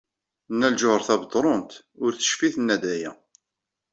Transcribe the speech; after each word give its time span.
Nna 0.53 0.67
Lǧuheṛ 0.73 1.01
Tabetṛunt 1.07 1.71
ur 2.03 2.11
tecfi 2.13 2.47
tenna-d 2.53 2.83
aya. 2.93 3.11